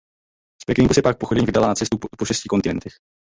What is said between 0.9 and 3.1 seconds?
se pak pochodeň vydala na cestu po šesti kontinentech.